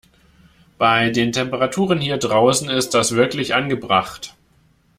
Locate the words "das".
2.95-3.13